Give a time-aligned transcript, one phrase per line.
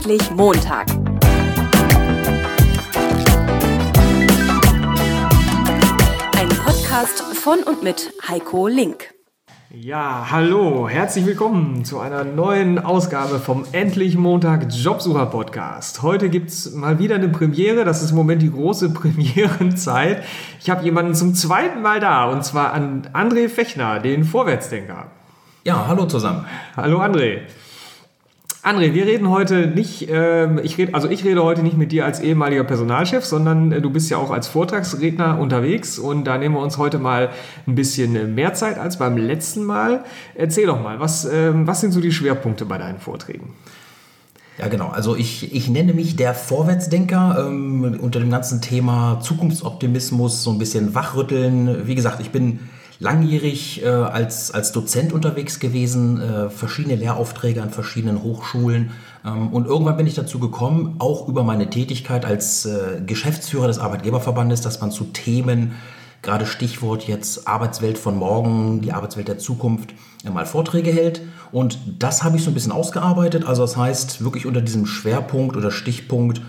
[0.00, 0.86] Endlich Montag.
[6.38, 9.12] Ein Podcast von und mit Heiko Link.
[9.68, 16.00] Ja, hallo, herzlich willkommen zu einer neuen Ausgabe vom Endlich Montag Jobsucher Podcast.
[16.00, 20.24] Heute gibt es mal wieder eine Premiere, das ist im Moment die große Premierenzeit.
[20.60, 25.10] Ich habe jemanden zum zweiten Mal da und zwar an André Fechner, den Vorwärtsdenker.
[25.62, 26.46] Ja, hallo zusammen.
[26.74, 27.40] Hallo André.
[28.62, 32.04] André, wir reden heute nicht, äh, ich rede, also ich rede heute nicht mit dir
[32.04, 36.56] als ehemaliger Personalchef, sondern äh, du bist ja auch als Vortragsredner unterwegs und da nehmen
[36.56, 37.30] wir uns heute mal
[37.66, 40.04] ein bisschen mehr Zeit als beim letzten Mal.
[40.34, 43.54] Erzähl doch mal, was, äh, was sind so die Schwerpunkte bei deinen Vorträgen?
[44.58, 44.88] Ja, genau.
[44.88, 50.58] Also ich, ich nenne mich der Vorwärtsdenker ähm, unter dem ganzen Thema Zukunftsoptimismus, so ein
[50.58, 51.86] bisschen wachrütteln.
[51.86, 52.60] Wie gesagt, ich bin
[53.00, 58.90] langjährig äh, als, als Dozent unterwegs gewesen, äh, verschiedene Lehraufträge an verschiedenen Hochschulen.
[59.24, 63.78] Ähm, und irgendwann bin ich dazu gekommen, auch über meine Tätigkeit als äh, Geschäftsführer des
[63.78, 65.72] Arbeitgeberverbandes, dass man zu Themen,
[66.20, 71.22] gerade Stichwort jetzt Arbeitswelt von morgen, die Arbeitswelt der Zukunft, äh, mal Vorträge hält.
[71.52, 73.46] Und das habe ich so ein bisschen ausgearbeitet.
[73.46, 76.42] Also das heißt, wirklich unter diesem Schwerpunkt oder Stichpunkt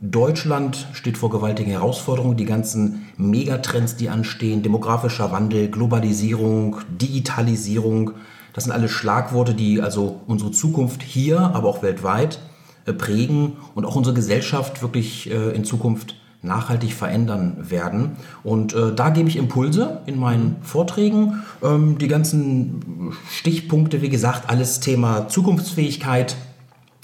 [0.00, 2.36] Deutschland steht vor gewaltigen Herausforderungen.
[2.36, 8.12] Die ganzen Megatrends, die anstehen, demografischer Wandel, Globalisierung, Digitalisierung,
[8.54, 12.38] das sind alles Schlagworte, die also unsere Zukunft hier, aber auch weltweit
[12.86, 18.12] äh, prägen und auch unsere Gesellschaft wirklich äh, in Zukunft nachhaltig verändern werden.
[18.44, 21.42] Und äh, da gebe ich Impulse in meinen Vorträgen.
[21.62, 26.36] Ähm, die ganzen Stichpunkte, wie gesagt, alles Thema Zukunftsfähigkeit,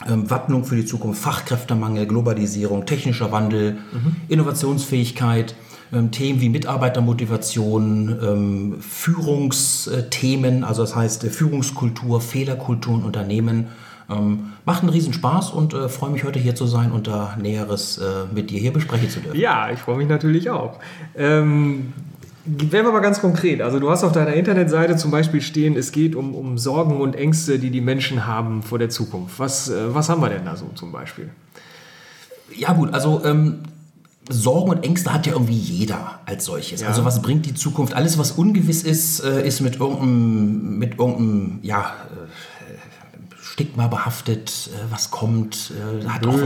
[0.09, 4.17] ähm, Wappnung für die Zukunft, Fachkräftemangel, Globalisierung, technischer Wandel, mhm.
[4.29, 5.55] Innovationsfähigkeit,
[5.93, 13.69] ähm, Themen wie Mitarbeitermotivation, ähm, Führungsthemen, also das heißt äh, Führungskultur, Fehlerkultur in Unternehmen.
[14.09, 17.99] Ähm, macht einen Riesenspaß und äh, freue mich heute hier zu sein und da Näheres
[17.99, 19.39] äh, mit dir hier besprechen zu dürfen.
[19.39, 20.81] Ja, ich freue mich natürlich auch.
[21.17, 21.93] Ähm,
[22.45, 23.61] werden wir mal ganz konkret.
[23.61, 27.15] Also du hast auf deiner Internetseite zum Beispiel stehen, es geht um, um Sorgen und
[27.15, 29.39] Ängste, die die Menschen haben vor der Zukunft.
[29.39, 31.31] Was, äh, was haben wir denn da so zum Beispiel?
[32.55, 33.61] Ja gut, also ähm,
[34.29, 36.81] Sorgen und Ängste hat ja irgendwie jeder als solches.
[36.81, 36.89] Ja.
[36.89, 37.95] Also was bringt die Zukunft?
[37.95, 41.93] Alles, was ungewiss ist, äh, ist mit irgendeinem, mit irgendeinem ja,
[43.61, 46.39] Stigma behaftet, äh, was kommt, äh, hat, auch,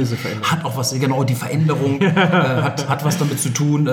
[0.42, 3.88] hat auch was, genau, die Veränderung äh, hat, hat was damit zu tun.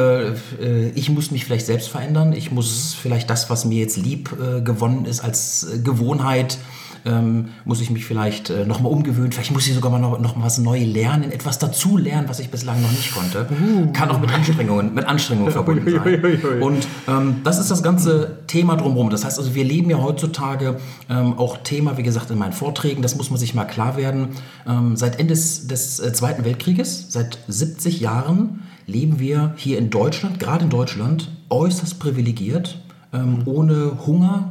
[0.96, 5.06] ich muss mich vielleicht selbst verändern, ich muss vielleicht das, was mir jetzt lieb gewonnen
[5.06, 6.58] ist, als Gewohnheit
[7.06, 10.42] ähm, muss ich mich vielleicht äh, nochmal umgewöhnen, vielleicht muss ich sogar mal noch, noch
[10.42, 13.48] was neu lernen, etwas dazu lernen, was ich bislang noch nicht konnte.
[13.52, 13.92] Uh.
[13.92, 16.62] Kann auch mit Anstrengungen, mit Anstrengungen verbunden sein.
[16.62, 19.10] Und ähm, das ist das ganze Thema drumherum.
[19.10, 20.80] Das heißt also, wir leben ja heutzutage
[21.10, 24.30] ähm, auch Thema, wie gesagt, in meinen Vorträgen, das muss man sich mal klar werden.
[24.68, 29.90] Ähm, seit Ende des, des äh, Zweiten Weltkrieges, seit 70 Jahren, leben wir hier in
[29.90, 32.80] Deutschland, gerade in Deutschland, äußerst privilegiert,
[33.14, 34.50] ähm, ohne Hunger,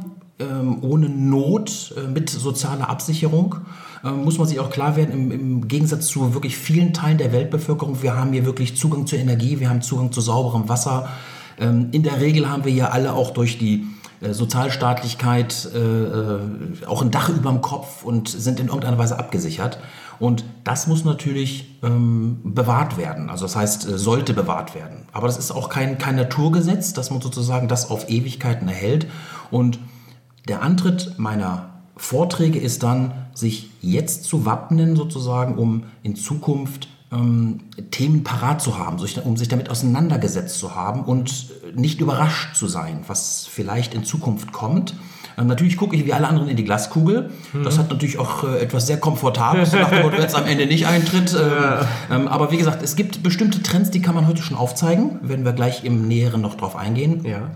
[0.81, 3.57] ohne Not, äh, mit sozialer Absicherung.
[4.03, 7.31] Ähm, muss man sich auch klar werden, im, im, Gegensatz zu wirklich vielen Teilen der
[7.31, 11.09] Weltbevölkerung, wir haben hier wirklich Zugang zur Energie, wir haben Zugang zu sauberem Wasser.
[11.59, 13.85] Ähm, in der Regel haben wir hier alle auch durch die
[14.21, 19.79] äh, Sozialstaatlichkeit äh, auch ein Dach über dem Kopf und sind in irgendeiner Weise abgesichert.
[20.19, 23.31] Und das muss natürlich ähm, bewahrt werden.
[23.31, 25.07] Also das heißt, sollte bewahrt werden.
[25.13, 29.07] Aber das ist auch kein, kein Naturgesetz, dass man sozusagen das auf Ewigkeiten erhält.
[29.49, 29.79] Und
[30.47, 37.59] der Antritt meiner Vorträge ist dann, sich jetzt zu wappnen, sozusagen, um in Zukunft ähm,
[37.91, 43.01] Themen parat zu haben, um sich damit auseinandergesetzt zu haben und nicht überrascht zu sein,
[43.07, 44.95] was vielleicht in Zukunft kommt.
[45.37, 47.29] Ähm, natürlich gucke ich wie alle anderen in die Glaskugel.
[47.53, 47.63] Mhm.
[47.63, 51.33] Das hat natürlich auch äh, etwas sehr Komfortables, wenn es am Ende nicht eintritt.
[51.33, 51.87] Äh, ja.
[52.09, 55.19] ähm, aber wie gesagt, es gibt bestimmte Trends, die kann man heute schon aufzeigen.
[55.21, 57.25] Werden wir gleich im Näheren noch drauf eingehen.
[57.25, 57.49] Ja.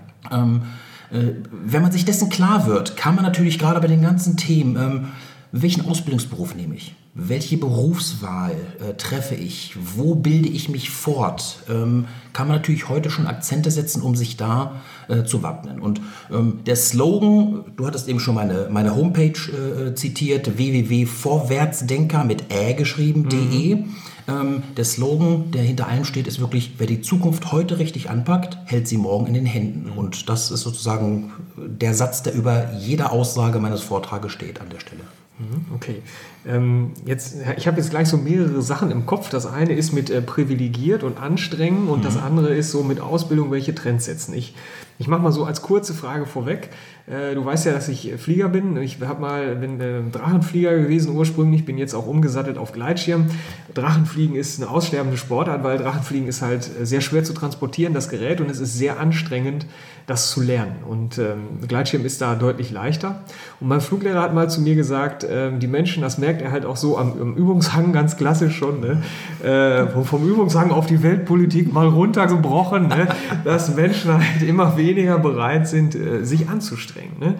[1.12, 4.76] Äh, wenn man sich dessen klar wird, kann man natürlich gerade bei den ganzen Themen,
[4.76, 5.08] ähm,
[5.52, 6.96] welchen Ausbildungsberuf nehme ich?
[7.14, 9.78] Welche Berufswahl äh, treffe ich?
[9.96, 11.60] Wo bilde ich mich fort?
[11.70, 15.80] Ähm, kann man natürlich heute schon Akzente setzen, um sich da äh, zu wappnen.
[15.80, 22.52] Und ähm, der Slogan, du hattest eben schon meine, meine Homepage äh, zitiert, www.vorwärtsdenker mit
[22.52, 23.96] ä geschrieben, mhm.
[24.28, 28.58] Ähm, der Slogan, der hinter allem steht, ist wirklich, wer die Zukunft heute richtig anpackt,
[28.66, 29.92] hält sie morgen in den Händen.
[29.92, 34.80] Und das ist sozusagen der Satz, der über jeder Aussage meines Vortrages steht an der
[34.80, 35.02] Stelle.
[35.38, 36.02] Mhm, okay.
[36.48, 39.30] Ähm, jetzt, ich habe jetzt gleich so mehrere Sachen im Kopf.
[39.30, 42.04] Das eine ist mit äh, privilegiert und anstrengen und mhm.
[42.04, 44.34] das andere ist so mit Ausbildung, welche Trends setzen.
[44.34, 44.56] Ich,
[45.00, 46.70] ich mache mal so als kurze Frage vorweg.
[47.08, 48.78] Äh, du weißt ja, dass ich Flieger bin.
[48.78, 53.28] Ich habe mal, bin äh, Drachenflieger gewesen ursprünglich, bin jetzt auch umgesattelt auf Gleitschirm.
[53.74, 58.42] Drachenfliegen ist eine aussterbende Sportart, weil Drachenfliegen ist halt sehr schwer zu transportieren, das Gerät,
[58.42, 59.66] und es ist sehr anstrengend,
[60.08, 60.78] das zu lernen.
[60.88, 63.24] Und ähm, Gleitschirm ist da deutlich leichter.
[63.60, 66.66] Und mein Fluglehrer hat mal zu mir gesagt, ähm, die Menschen, das merkt er halt
[66.66, 69.02] auch so am, am Übungshang ganz klassisch schon, ne?
[69.44, 73.08] äh, vom, vom, Übungshang auf die Weltpolitik mal runtergebrochen, ne?
[73.44, 77.14] dass Menschen halt immer weniger bereit sind, äh, sich anzustrengen.
[77.20, 77.36] Ne?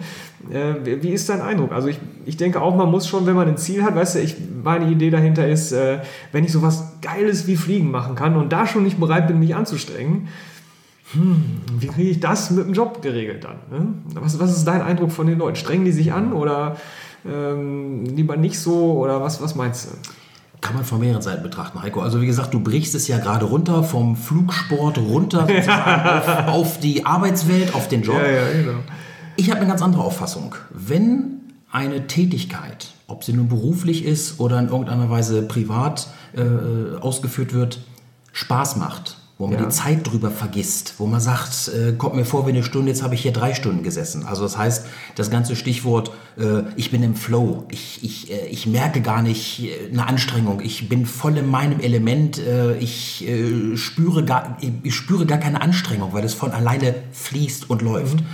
[0.50, 1.72] Äh, wie ist dein Eindruck?
[1.72, 4.20] Also ich, ich denke auch, man muss schon, wenn man ein Ziel hat, weißt du,
[4.20, 5.98] ich, meine Idee dahinter ist, äh,
[6.32, 9.54] wenn ich sowas Geiles wie Fliegen machen kann und da schon nicht bereit bin, mich
[9.54, 10.28] anzustrengen,
[11.12, 13.58] hm, wie kriege ich das mit dem Job geregelt dann?
[13.70, 13.88] Ne?
[14.14, 15.54] Was, was ist dein Eindruck von den Leuten?
[15.56, 16.76] Strengen die sich an oder
[17.28, 19.90] ähm, lieber nicht so oder was, was meinst du?
[20.60, 22.00] Kann man von mehreren Seiten betrachten, Heiko.
[22.00, 25.46] Also wie gesagt, du brichst es ja gerade runter vom Flugsport runter
[26.46, 28.16] auf, auf, die Arbeitswelt, auf den Job.
[28.16, 28.78] Ja, ja, genau.
[29.36, 30.54] Ich habe eine ganz andere Auffassung.
[30.70, 31.40] Wenn
[31.70, 37.52] eine Tätigkeit, ob sie nun beruflich ist oder in irgendeiner Weise privat äh, äh ausgeführt
[37.52, 37.80] wird,
[38.32, 39.64] Spaß macht, wo man ja.
[39.64, 43.02] die Zeit drüber vergisst, wo man sagt, äh, kommt mir vor wie eine Stunde, jetzt
[43.02, 44.24] habe ich hier drei Stunden gesessen.
[44.24, 48.66] Also das heißt, das ganze Stichwort, äh, ich bin im Flow, ich, ich, äh, ich
[48.66, 53.76] merke gar nicht äh, eine Anstrengung, ich bin voll in meinem Element, äh, ich, äh,
[53.76, 58.20] spüre gar, ich spüre gar keine Anstrengung, weil es von alleine fließt und läuft.
[58.20, 58.26] Mhm.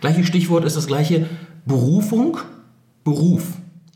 [0.00, 1.26] Gleiches Stichwort ist das gleiche,
[1.64, 2.38] Berufung,
[3.02, 3.42] Beruf.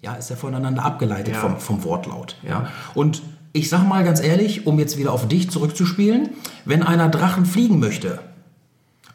[0.02, 1.40] Ja, ist ja voneinander abgeleitet ja.
[1.40, 2.36] Vom, vom Wortlaut.
[2.42, 2.70] Ja.
[2.94, 6.30] Und ich sag mal ganz ehrlich, um jetzt wieder auf dich zurückzuspielen,
[6.64, 8.20] wenn einer Drachen fliegen möchte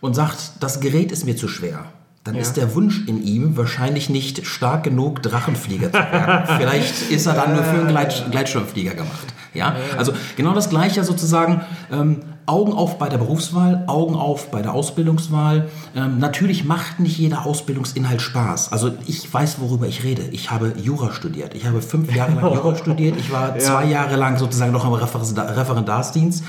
[0.01, 1.85] und sagt, das Gerät ist mir zu schwer,
[2.23, 2.41] dann ja.
[2.41, 6.47] ist der Wunsch in ihm wahrscheinlich nicht stark genug, Drachenflieger zu werden.
[6.57, 9.27] Vielleicht ist er dann nur für einen Gleit Gleitschirmflieger gemacht.
[9.53, 9.75] Ja?
[9.97, 11.61] Also genau das Gleiche sozusagen.
[11.91, 15.69] Ähm, Augen auf bei der Berufswahl, Augen auf bei der Ausbildungswahl.
[15.95, 18.71] Ähm, natürlich macht nicht jeder Ausbildungsinhalt Spaß.
[18.71, 20.23] Also ich weiß, worüber ich rede.
[20.31, 21.55] Ich habe Jura studiert.
[21.55, 23.17] Ich habe fünf Jahre lang Jura studiert.
[23.17, 26.43] Ich war zwei Jahre lang sozusagen noch im Referendarsdienst.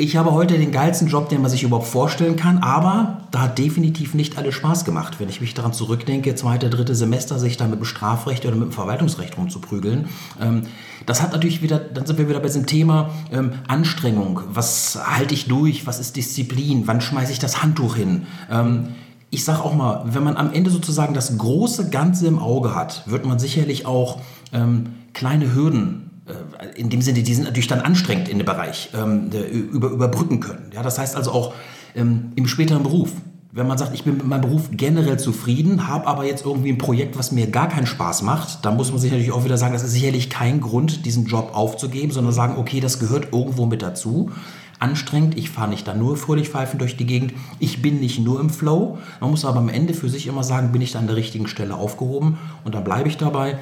[0.00, 3.58] Ich habe heute den geilsten Job, den man sich überhaupt vorstellen kann, aber da hat
[3.58, 5.18] definitiv nicht alles Spaß gemacht.
[5.18, 8.68] Wenn ich mich daran zurückdenke, zweite, dritte Semester, sich da mit dem Strafrecht oder mit
[8.68, 10.06] dem Verwaltungsrecht rumzuprügeln,
[10.40, 10.62] ähm,
[11.04, 14.42] das hat natürlich wieder, dann sind wir wieder bei diesem Thema ähm, Anstrengung.
[14.52, 15.84] Was halte ich durch?
[15.88, 16.84] Was ist Disziplin?
[16.86, 18.28] Wann schmeiße ich das Handtuch hin?
[18.52, 18.90] Ähm,
[19.30, 23.02] ich sage auch mal, wenn man am Ende sozusagen das große Ganze im Auge hat,
[23.06, 24.20] wird man sicherlich auch
[25.12, 26.07] kleine Hürden
[26.76, 29.30] in dem Sinne, die sind natürlich dann anstrengend in dem Bereich, ähm,
[29.72, 30.70] über, überbrücken können.
[30.74, 31.54] Ja, das heißt also auch
[31.94, 33.12] ähm, im späteren Beruf.
[33.50, 36.78] Wenn man sagt, ich bin mit meinem Beruf generell zufrieden, habe aber jetzt irgendwie ein
[36.78, 39.72] Projekt, was mir gar keinen Spaß macht, dann muss man sich natürlich auch wieder sagen,
[39.72, 43.80] das ist sicherlich kein Grund, diesen Job aufzugeben, sondern sagen, okay, das gehört irgendwo mit
[43.80, 44.30] dazu.
[44.78, 48.38] Anstrengend, ich fahre nicht da nur fröhlich pfeifend durch die Gegend, ich bin nicht nur
[48.38, 48.98] im Flow.
[49.20, 51.48] Man muss aber am Ende für sich immer sagen, bin ich da an der richtigen
[51.48, 53.58] Stelle aufgehoben und dann bleibe ich dabei.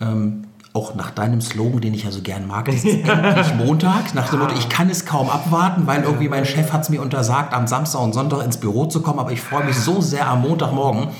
[0.00, 0.44] Ähm,
[0.74, 4.40] auch nach deinem Slogan, den ich ja so gern mag, ist endlich Montag, nach dem
[4.40, 7.68] Motto, ich kann es kaum abwarten, weil irgendwie mein Chef hat es mir untersagt, am
[7.68, 11.10] Samstag und Sonntag ins Büro zu kommen, aber ich freue mich so sehr am Montagmorgen.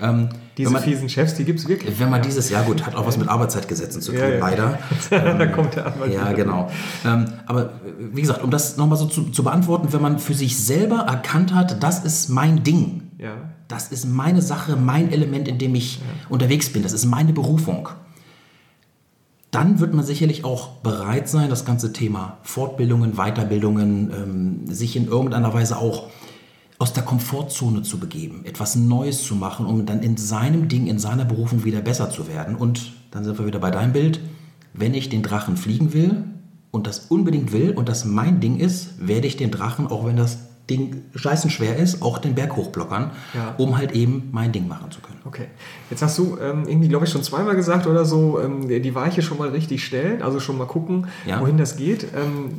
[0.00, 1.98] Ähm, Diese man, fiesen Chefs, die gibt es wirklich.
[1.98, 2.26] Wenn man ja.
[2.26, 4.38] dieses, ja gut, hat auch was mit Arbeitszeitgesetzen zu tun, ja, ja.
[4.38, 4.78] leider.
[5.10, 6.14] da kommt der Arbeit.
[6.14, 6.70] Ja, genau.
[7.04, 10.56] Ähm, aber wie gesagt, um das nochmal so zu, zu beantworten, wenn man für sich
[10.56, 13.10] selber erkannt hat, das ist mein Ding.
[13.18, 13.32] Ja.
[13.66, 16.84] Das ist meine Sache, mein Element, in dem ich unterwegs bin.
[16.84, 17.88] Das ist meine Berufung
[19.50, 25.06] dann wird man sicherlich auch bereit sein, das ganze Thema Fortbildungen, Weiterbildungen, ähm, sich in
[25.08, 26.08] irgendeiner Weise auch
[26.78, 30.98] aus der Komfortzone zu begeben, etwas Neues zu machen, um dann in seinem Ding, in
[30.98, 32.56] seiner Berufung wieder besser zu werden.
[32.56, 34.20] Und dann sind wir wieder bei deinem Bild.
[34.72, 36.24] Wenn ich den Drachen fliegen will
[36.70, 40.16] und das unbedingt will und das mein Ding ist, werde ich den Drachen, auch wenn
[40.16, 40.38] das
[40.70, 43.54] Ding scheißen schwer ist, auch den Berg hochblockern, ja.
[43.58, 45.18] um halt eben mein Ding machen zu können.
[45.24, 45.46] Okay.
[45.90, 49.20] Jetzt hast du ähm, irgendwie, glaube ich, schon zweimal gesagt oder so, ähm, die Weiche
[49.20, 51.40] schon mal richtig stellen, also schon mal gucken, ja.
[51.40, 52.06] wohin das geht.
[52.16, 52.50] Ähm,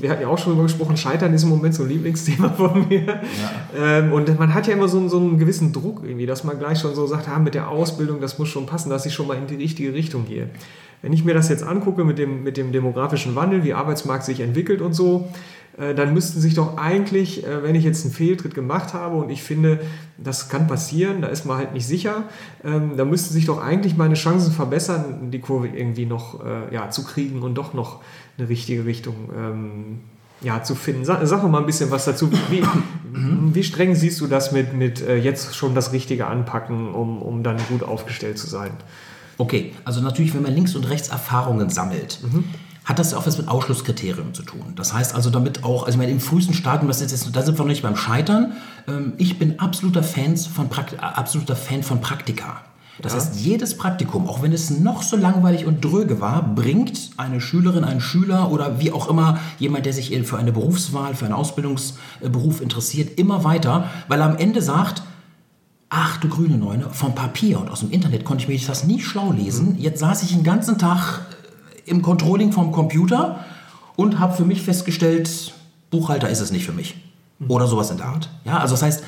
[0.00, 2.86] wir hatten ja auch schon darüber gesprochen, Scheitern ist im Moment so ein Lieblingsthema von
[2.88, 3.06] mir.
[3.06, 3.18] Ja.
[3.98, 6.78] Ähm, und man hat ja immer so, so, einen gewissen Druck irgendwie, dass man gleich
[6.78, 9.36] schon so sagt, ah, mit der Ausbildung, das muss schon passen, dass ich schon mal
[9.36, 10.50] in die richtige Richtung gehe.
[11.02, 14.40] Wenn ich mir das jetzt angucke mit dem, mit dem demografischen Wandel, wie Arbeitsmarkt sich
[14.40, 15.28] entwickelt und so,
[15.94, 19.42] dann müssten sich doch eigentlich, äh, wenn ich jetzt einen Fehltritt gemacht habe und ich
[19.42, 19.80] finde,
[20.18, 22.24] das kann passieren, da ist man halt nicht sicher,
[22.64, 26.90] ähm, da müssten sich doch eigentlich meine Chancen verbessern, die Kurve irgendwie noch äh, ja,
[26.90, 28.00] zu kriegen und doch noch
[28.36, 30.00] eine richtige Richtung ähm,
[30.42, 31.04] ja, zu finden.
[31.04, 32.30] Sag, sag mal ein bisschen was dazu.
[32.50, 32.62] Wie,
[33.12, 37.58] wie streng siehst du das mit, mit jetzt schon das Richtige anpacken, um, um dann
[37.68, 38.70] gut aufgestellt zu sein?
[39.36, 42.20] Okay, also natürlich, wenn man links und rechts Erfahrungen sammelt.
[42.22, 42.44] Mhm
[42.90, 44.72] hat das ja auch was mit Ausschlusskriterien zu tun.
[44.74, 47.42] Das heißt also damit auch, also ich meine, im frühesten Stadium, das ist jetzt, da
[47.42, 48.52] sind wir noch nicht beim Scheitern.
[48.88, 52.62] Ähm, ich bin absoluter, Fans von Prakt absoluter Fan von Praktika.
[53.00, 57.40] Das heißt, jedes Praktikum, auch wenn es noch so langweilig und dröge war, bringt eine
[57.40, 61.32] Schülerin, einen Schüler oder wie auch immer jemand, der sich für eine Berufswahl, für einen
[61.32, 65.02] Ausbildungsberuf interessiert, immer weiter, weil er am Ende sagt,
[65.88, 69.00] ach du grüne Neune, vom Papier und aus dem Internet konnte ich mir das nie
[69.00, 69.76] schlau lesen.
[69.78, 71.20] Jetzt saß ich den ganzen Tag
[71.86, 73.44] im Controlling vom Computer
[73.96, 75.54] und habe für mich festgestellt,
[75.90, 76.96] Buchhalter ist es nicht für mich.
[77.48, 78.28] Oder sowas in der Art.
[78.44, 79.04] Ja, also das heißt,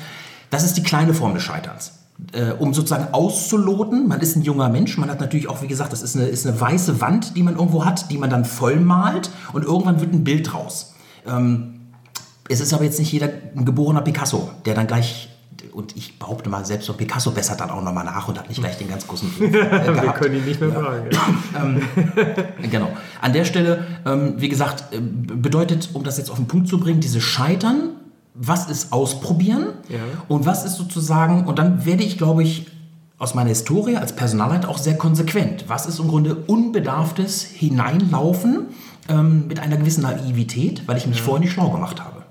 [0.49, 1.99] das ist die kleine Form des Scheiterns.
[2.31, 5.93] Äh, um sozusagen auszuloten, man ist ein junger Mensch, man hat natürlich auch, wie gesagt,
[5.93, 8.79] das ist eine, ist eine weiße Wand, die man irgendwo hat, die man dann voll
[8.79, 10.93] malt und irgendwann wird ein Bild draus.
[11.27, 11.81] Ähm,
[12.49, 15.29] es ist aber jetzt nicht jeder ein geborener Picasso, der dann gleich
[15.71, 18.59] und ich behaupte mal, selbst so Picasso bessert dann auch nochmal nach und hat nicht
[18.59, 20.81] gleich den ganz großen Beruf, äh, Wir können ihn nicht mehr ja.
[20.81, 21.09] fragen.
[22.61, 22.89] ähm, genau.
[23.21, 26.79] An der Stelle, ähm, wie gesagt, äh, bedeutet, um das jetzt auf den Punkt zu
[26.79, 27.91] bringen, diese Scheitern,
[28.33, 29.99] was ist ausprobieren ja.
[30.27, 32.67] und was ist sozusagen, und dann werde ich, glaube ich,
[33.19, 35.65] aus meiner Historie als Personalleiter auch sehr konsequent.
[35.67, 38.67] Was ist im Grunde unbedarftes Hineinlaufen
[39.07, 41.23] ähm, mit einer gewissen Naivität, weil ich mich ja.
[41.23, 42.22] vorher nicht schlau gemacht habe.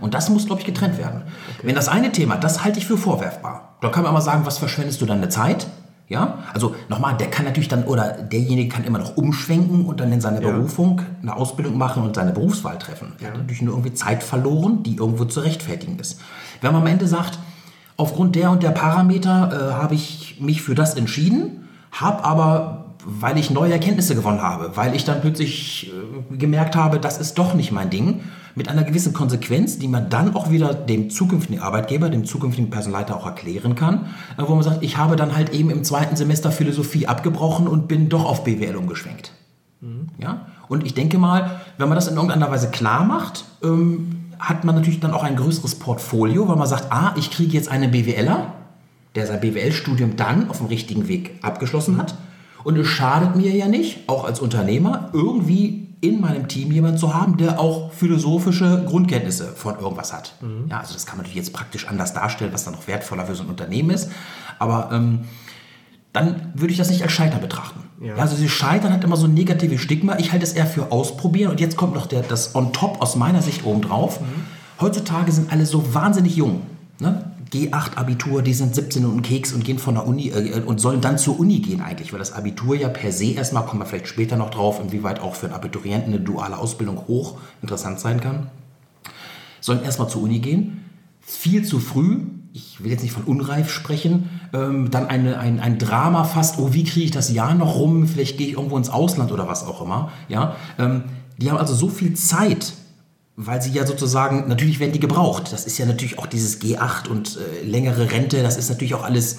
[0.00, 1.22] Und das muss, glaube ich, getrennt werden.
[1.22, 1.68] Okay.
[1.68, 3.76] Wenn das eine Thema, das halte ich für vorwerfbar.
[3.80, 5.66] Da kann man mal sagen, was verschwendest du deine Zeit?
[6.08, 10.10] Ja, also nochmal, der kann natürlich dann, oder derjenige kann immer noch umschwenken und dann
[10.10, 10.50] in seiner ja.
[10.50, 13.12] Berufung eine Ausbildung machen und seine Berufswahl treffen.
[13.20, 13.26] Ja.
[13.26, 16.20] Er hat natürlich nur irgendwie Zeit verloren, die irgendwo zu rechtfertigen ist.
[16.60, 17.38] Wenn man am Ende sagt,
[17.96, 23.38] aufgrund der und der Parameter äh, habe ich mich für das entschieden, habe aber weil
[23.38, 27.54] ich neue Erkenntnisse gewonnen habe, weil ich dann plötzlich äh, gemerkt habe, das ist doch
[27.54, 28.22] nicht mein Ding,
[28.60, 33.16] mit einer gewissen Konsequenz, die man dann auch wieder dem zukünftigen Arbeitgeber, dem zukünftigen Personalleiter
[33.16, 36.52] auch erklären kann, äh, wo man sagt, ich habe dann halt eben im zweiten Semester
[36.52, 39.32] Philosophie abgebrochen und bin doch auf BWL umgeschwenkt.
[39.80, 40.08] Mhm.
[40.18, 40.44] Ja?
[40.68, 44.74] Und ich denke mal, wenn man das in irgendeiner Weise klar macht, ähm, hat man
[44.74, 48.52] natürlich dann auch ein größeres Portfolio, weil man sagt, ah, ich kriege jetzt einen BWLer,
[49.14, 52.14] der sein BWL-Studium dann auf dem richtigen Weg abgeschlossen hat.
[52.62, 57.14] Und es schadet mir ja nicht, auch als Unternehmer, irgendwie in meinem Team jemanden zu
[57.14, 60.34] haben, der auch philosophische Grundkenntnisse von irgendwas hat.
[60.40, 60.68] Mhm.
[60.70, 63.34] Ja, also das kann man natürlich jetzt praktisch anders darstellen, was dann noch wertvoller für
[63.34, 64.10] so ein Unternehmen ist.
[64.58, 65.20] Aber ähm,
[66.12, 67.80] dann würde ich das nicht als Scheitern betrachten.
[68.00, 68.16] Ja.
[68.16, 70.18] Ja, also dieses Scheitern hat immer so ein negatives Stigma.
[70.18, 71.50] Ich halte es eher für ausprobieren.
[71.50, 74.20] Und jetzt kommt noch der, das on top aus meiner Sicht obendrauf.
[74.20, 74.24] Mhm.
[74.80, 76.62] Heutzutage sind alle so wahnsinnig jung.
[76.98, 77.29] Ne?
[77.52, 81.18] G8-Abitur, die sind 17 und Keks und gehen von der Uni äh, und sollen dann
[81.18, 84.36] zur Uni gehen eigentlich, weil das Abitur ja per se erstmal, kommen wir vielleicht später
[84.36, 88.50] noch drauf, inwieweit auch für einen Abiturienten eine duale Ausbildung hoch interessant sein kann,
[89.60, 90.84] sollen erstmal zur Uni gehen.
[91.20, 92.20] Viel zu früh,
[92.52, 96.72] ich will jetzt nicht von unreif sprechen, ähm, dann eine, ein, ein Drama fast, oh,
[96.72, 99.64] wie kriege ich das Jahr noch rum, vielleicht gehe ich irgendwo ins Ausland oder was
[99.64, 100.12] auch immer.
[100.28, 100.56] Ja?
[100.78, 101.04] Ähm,
[101.38, 102.74] die haben also so viel Zeit
[103.46, 105.52] weil sie ja sozusagen, natürlich werden die gebraucht.
[105.52, 109.02] Das ist ja natürlich auch dieses G8 und äh, längere Rente, das ist natürlich auch
[109.02, 109.38] alles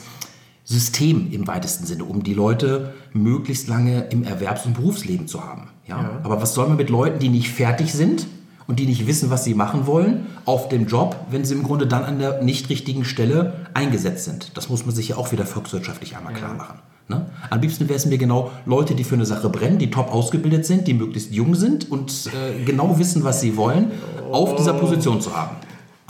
[0.63, 5.69] System im weitesten Sinne, um die Leute möglichst lange im Erwerbs- und Berufsleben zu haben.
[5.87, 6.01] Ja?
[6.01, 6.19] ja?
[6.23, 8.27] Aber was soll man mit Leuten, die nicht fertig sind
[8.67, 11.87] und die nicht wissen, was sie machen wollen, auf dem Job, wenn sie im Grunde
[11.87, 14.57] dann an der nicht richtigen Stelle eingesetzt sind?
[14.57, 16.39] Das muss man sich ja auch wieder volkswirtschaftlich einmal ja.
[16.39, 16.79] klar machen.
[17.07, 17.25] Ne?
[17.49, 20.65] Am liebsten wäre es mir genau Leute, die für eine Sache brennen, die top ausgebildet
[20.65, 23.91] sind, die möglichst jung sind und äh, genau wissen, was sie wollen,
[24.31, 25.57] auf dieser Position zu haben.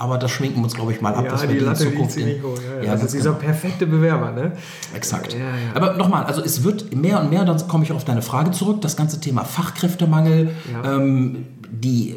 [0.02, 2.16] Aber das schminken wir uns, glaube ich, mal ab, ja, dass wir die in Zukunft...
[2.16, 2.92] In, hoch, ja, ja.
[2.92, 3.44] das ist dieser genau.
[3.44, 4.52] perfekte Bewerber, ne?
[4.94, 5.32] Exakt.
[5.32, 5.38] Ja,
[5.74, 8.80] Aber nochmal, also es wird mehr und mehr, dann komme ich auf deine Frage zurück,
[8.80, 10.50] das ganze Thema Fachkräftemangel,
[10.84, 12.16] ähm, die,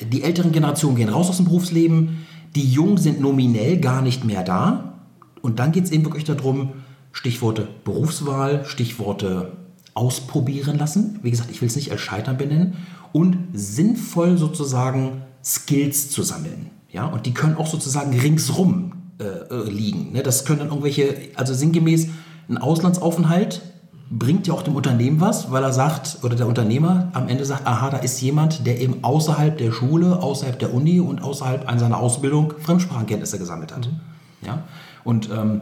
[0.00, 2.26] die älteren Generationen gehen raus aus dem Berufsleben,
[2.56, 4.94] die Jungen sind nominell gar nicht mehr da.
[5.42, 6.72] Und dann geht es eben wirklich darum,
[7.12, 9.52] Stichworte Berufswahl, Stichworte
[9.94, 11.18] ausprobieren lassen.
[11.22, 12.76] Wie gesagt, ich will es nicht als Scheitern benennen.
[13.12, 16.70] Und sinnvoll sozusagen Skills zu sammeln.
[16.90, 17.06] Ja?
[17.06, 20.12] Und die können auch sozusagen ringsrum äh, äh, liegen.
[20.12, 20.22] Ne?
[20.22, 22.08] Das können dann irgendwelche, also sinngemäß,
[22.48, 23.62] ein Auslandsaufenthalt
[24.10, 27.66] bringt ja auch dem Unternehmen was, weil er sagt, oder der Unternehmer am Ende sagt,
[27.66, 31.98] aha, da ist jemand, der eben außerhalb der Schule, außerhalb der Uni und außerhalb seiner
[31.98, 33.86] Ausbildung Fremdsprachenkenntnisse gesammelt hat.
[33.86, 34.46] Mhm.
[34.46, 34.64] Ja?
[35.04, 35.60] Und ähm,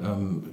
[0.00, 0.44] ähm,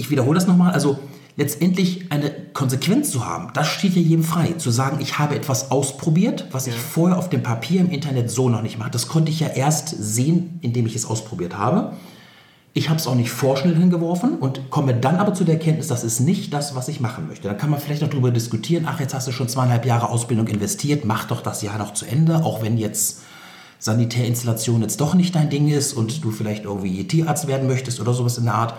[0.00, 0.98] ich wiederhole das nochmal, also
[1.36, 4.54] letztendlich eine Konsequenz zu haben, das steht ja jedem frei.
[4.56, 8.48] Zu sagen, ich habe etwas ausprobiert, was ich vorher auf dem Papier im Internet so
[8.48, 8.90] noch nicht mache.
[8.90, 11.92] Das konnte ich ja erst sehen, indem ich es ausprobiert habe.
[12.72, 16.04] Ich habe es auch nicht vorschnell hingeworfen und komme dann aber zu der Erkenntnis, das
[16.04, 17.48] ist nicht das, was ich machen möchte.
[17.48, 20.46] Dann kann man vielleicht noch darüber diskutieren, ach, jetzt hast du schon zweieinhalb Jahre Ausbildung
[20.46, 23.22] investiert, mach doch das Jahr noch zu Ende, auch wenn jetzt
[23.80, 28.12] Sanitärinstallation jetzt doch nicht dein Ding ist und du vielleicht irgendwie Tierarzt werden möchtest oder
[28.12, 28.74] sowas in der Art.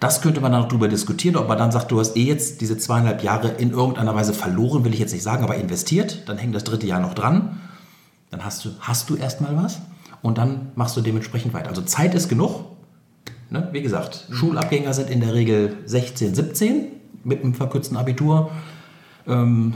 [0.00, 2.60] Das könnte man dann noch drüber diskutieren, ob man dann sagt, du hast eh jetzt
[2.60, 6.38] diese zweieinhalb Jahre in irgendeiner Weise verloren, will ich jetzt nicht sagen, aber investiert, dann
[6.38, 7.60] hängt das dritte Jahr noch dran.
[8.30, 9.78] Dann hast du, hast du erstmal was
[10.22, 11.68] und dann machst du dementsprechend weiter.
[11.68, 12.64] Also Zeit ist genug.
[13.50, 13.68] Ne?
[13.72, 14.34] Wie gesagt, mhm.
[14.34, 16.86] Schulabgänger sind in der Regel 16, 17
[17.24, 18.50] mit einem verkürzten Abitur.
[19.26, 19.74] Ähm,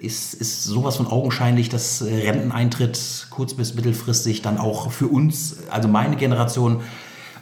[0.00, 5.88] ist, ist sowas von augenscheinlich, dass Renteneintritt kurz- bis mittelfristig dann auch für uns, also
[5.88, 6.80] meine Generation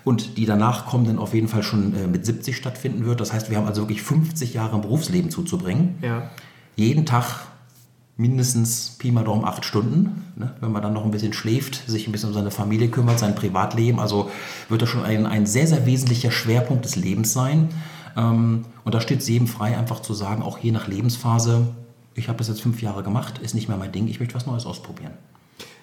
[0.04, 3.20] und die danach kommenden auf jeden Fall schon äh, mit 70 stattfinden wird.
[3.20, 5.98] Das heißt, wir haben also wirklich 50 Jahre im Berufsleben zuzubringen.
[6.00, 6.30] Ja.
[6.76, 7.46] Jeden Tag
[8.16, 10.24] mindestens Pi mal Daumen acht Stunden.
[10.36, 10.54] Ne?
[10.60, 13.34] Wenn man dann noch ein bisschen schläft, sich ein bisschen um seine Familie kümmert, sein
[13.34, 13.98] Privatleben.
[13.98, 14.30] Also
[14.68, 17.68] wird das schon ein, ein sehr, sehr wesentlicher Schwerpunkt des Lebens sein.
[18.16, 21.66] Ähm, und da steht es jedem frei, einfach zu sagen, auch je nach Lebensphase,
[22.16, 24.46] ich habe das jetzt fünf Jahre gemacht, ist nicht mehr mein Ding, ich möchte was
[24.46, 25.12] Neues ausprobieren.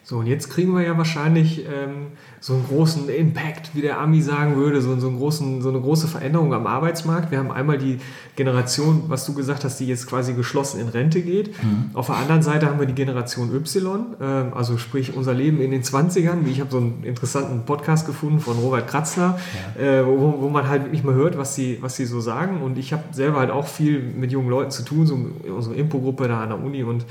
[0.06, 2.08] So, und jetzt kriegen wir ja wahrscheinlich ähm,
[2.42, 5.80] so einen großen Impact, wie der Ami sagen würde, so, so, einen großen, so eine
[5.80, 7.32] große Veränderung am Arbeitsmarkt.
[7.32, 8.00] Wir haben einmal die
[8.36, 11.52] Generation, was du gesagt hast, die jetzt quasi geschlossen in Rente geht.
[11.64, 11.92] Mhm.
[11.94, 15.72] Auf der anderen Seite haben wir die Generation Y, äh, also sprich unser Leben in
[15.72, 16.46] den 20ern.
[16.48, 19.40] Ich habe so einen interessanten Podcast gefunden von Robert Kratzner,
[19.80, 20.00] ja.
[20.02, 22.62] äh, wo, wo, man halt nicht mehr hört, was sie, was sie so sagen.
[22.62, 25.18] Und ich habe selber halt auch viel mit jungen Leuten zu tun, so
[25.48, 27.06] unsere Impo-Gruppe da an der Uni und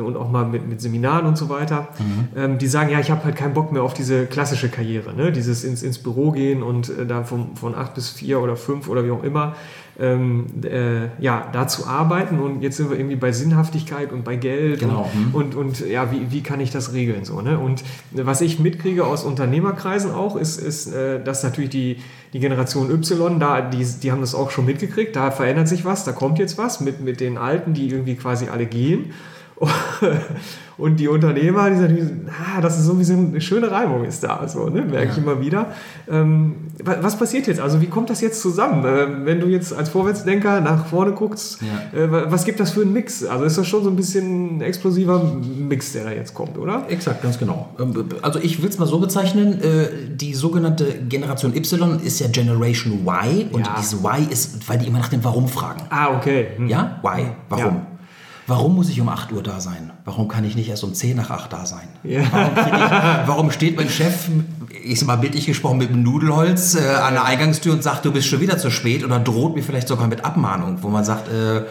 [0.00, 2.28] und auch mal mit, mit Seminaren und so weiter, mhm.
[2.36, 5.32] ähm, die sagen, ja, ich habe halt keinen Bock mehr auf diese klassische Karriere, ne?
[5.32, 8.88] dieses ins, ins Büro gehen und äh, da von, von acht bis vier oder fünf
[8.88, 9.54] oder wie auch immer,
[9.98, 14.36] ähm, äh, ja, da zu arbeiten und jetzt sind wir irgendwie bei Sinnhaftigkeit und bei
[14.36, 15.10] Geld genau.
[15.14, 15.34] und, mhm.
[15.34, 17.58] und, und, ja, wie, wie kann ich das regeln so, ne?
[17.58, 21.96] Und was ich mitkriege aus Unternehmerkreisen auch, ist, ist äh, dass natürlich die,
[22.34, 26.04] die Generation Y, da, die, die haben das auch schon mitgekriegt, da verändert sich was,
[26.04, 29.12] da kommt jetzt was mit, mit den Alten, die irgendwie quasi alle gehen.
[30.78, 34.46] Und die Unternehmer, die sagen, ah, das ist so wie eine schöne Reibung ist da,
[34.46, 34.82] so, ne?
[34.82, 35.12] merke ja.
[35.12, 35.72] ich immer wieder.
[36.06, 37.60] Ähm, was passiert jetzt?
[37.60, 38.84] Also wie kommt das jetzt zusammen?
[38.86, 41.98] Ähm, wenn du jetzt als Vorwärtsdenker nach vorne guckst, ja.
[41.98, 43.24] äh, was gibt das für einen Mix?
[43.24, 46.84] Also ist das schon so ein bisschen ein explosiver Mix, der da jetzt kommt, oder?
[46.90, 47.70] Exakt, ganz genau.
[47.80, 52.28] Ähm, also ich will es mal so bezeichnen, äh, die sogenannte Generation Y ist ja
[52.28, 53.76] Generation Y und ja.
[53.78, 55.84] diese Y ist, weil die immer nach dem Warum fragen.
[55.88, 56.48] Ah, okay.
[56.56, 56.68] Hm.
[56.68, 57.95] Ja, Y, warum?
[58.48, 59.92] Warum muss ich um 8 Uhr da sein?
[60.04, 61.88] Warum kann ich nicht erst um 10 nach 8 da sein?
[62.04, 62.22] Ja.
[62.30, 64.28] Warum, ich, warum, steht mein Chef,
[64.84, 68.12] ich sag mal bildlich gesprochen, mit dem Nudelholz äh, an der Eingangstür und sagt, du
[68.12, 71.28] bist schon wieder zu spät oder droht mir vielleicht sogar mit Abmahnung, wo man sagt,
[71.28, 71.62] äh,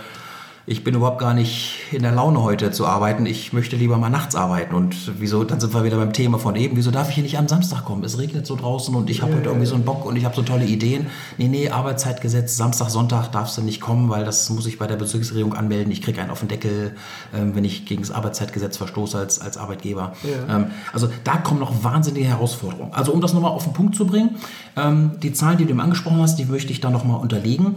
[0.68, 4.10] ich bin überhaupt gar nicht in der Laune heute zu arbeiten, ich möchte lieber mal
[4.10, 4.74] nachts arbeiten.
[4.74, 7.38] Und wieso, dann sind wir wieder beim Thema von eben, wieso darf ich hier nicht
[7.38, 8.04] am Samstag kommen?
[8.04, 10.36] Es regnet so draußen und ich habe heute irgendwie so einen Bock und ich habe
[10.36, 11.08] so tolle Ideen.
[11.38, 14.96] Nee, nee, Arbeitszeitgesetz, Samstag, Sonntag darfst du nicht kommen, weil das muss ich bei der
[14.96, 15.92] Bezirksregierung anmelden.
[15.92, 16.96] Ich kriege einen auf den Deckel,
[17.36, 20.14] ähm, wenn ich gegen das Arbeitszeitgesetz verstoße als, als Arbeitgeber.
[20.24, 20.56] Ja.
[20.56, 22.92] Ähm, also da kommen noch wahnsinnige Herausforderungen.
[22.92, 24.38] Also um das nochmal auf den Punkt zu bringen,
[24.76, 27.76] ähm, die Zahlen, die du eben angesprochen hast, die möchte ich da nochmal unterlegen.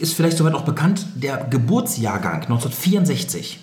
[0.00, 3.60] Ist vielleicht soweit auch bekannt, der Geburtsjahrgang 1964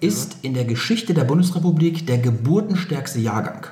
[0.00, 3.66] ist in der Geschichte der Bundesrepublik der geburtenstärkste Jahrgang.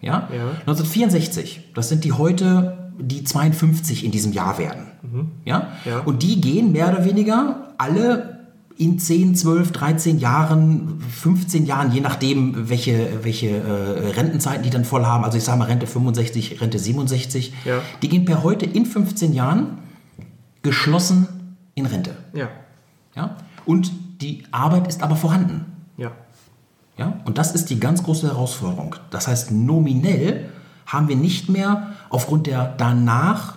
[0.00, 0.28] Ja?
[0.32, 0.50] ja.
[0.60, 4.88] 1964, das sind die heute, die 52 in diesem Jahr werden.
[5.02, 5.30] Mhm.
[5.44, 5.68] Ja?
[5.84, 6.00] ja?
[6.00, 8.40] Und die gehen mehr oder weniger alle
[8.76, 14.84] in 10, 12, 13 Jahren, 15 Jahren, je nachdem, welche, welche äh, Rentenzeiten die dann
[14.84, 17.80] voll haben, also ich sage mal Rente 65, Rente 67, ja.
[18.02, 19.78] die gehen per heute in 15 Jahren
[20.62, 21.28] geschlossen
[21.74, 22.16] in Rente.
[22.32, 22.48] Ja.
[23.14, 23.36] ja.
[23.64, 25.66] Und die Arbeit ist aber vorhanden.
[25.96, 26.12] Ja.
[26.98, 27.20] Ja.
[27.24, 28.96] Und das ist die ganz große Herausforderung.
[29.10, 30.50] Das heißt, nominell
[30.86, 33.56] haben wir nicht mehr aufgrund der danach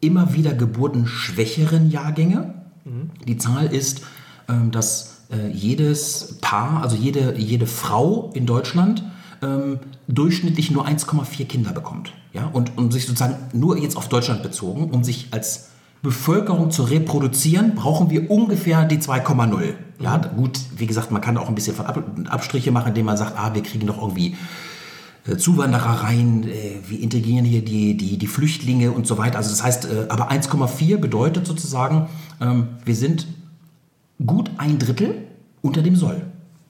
[0.00, 2.54] immer wieder geburtenschwächeren Jahrgänge.
[2.84, 3.10] Mhm.
[3.26, 4.02] Die Zahl ist,
[4.48, 9.04] ähm, dass äh, jedes Paar, also jede, jede Frau in Deutschland,
[9.42, 12.12] ähm, durchschnittlich nur 1,4 Kinder bekommt.
[12.32, 12.46] Ja?
[12.46, 15.68] Und um sich sozusagen nur jetzt auf Deutschland bezogen, um sich als
[16.02, 19.74] Bevölkerung zu reproduzieren, brauchen wir ungefähr die 2,0.
[20.00, 23.38] Ja, gut, wie gesagt, man kann auch ein bisschen von Abstriche machen, indem man sagt,
[23.38, 24.36] ah, wir kriegen doch irgendwie
[25.28, 29.38] äh, Zuwanderer rein, äh, wir integrieren hier die, die, die Flüchtlinge und so weiter.
[29.38, 32.08] Also das heißt, äh, aber 1,4 bedeutet sozusagen,
[32.40, 33.28] ähm, wir sind
[34.26, 35.14] gut ein Drittel
[35.60, 36.22] unter dem Soll.